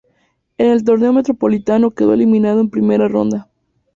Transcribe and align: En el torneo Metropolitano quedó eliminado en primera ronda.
En 0.57 0.71
el 0.71 0.83
torneo 0.83 1.13
Metropolitano 1.13 1.91
quedó 1.91 2.13
eliminado 2.15 2.59
en 2.59 2.71
primera 2.71 3.07
ronda. 3.07 3.51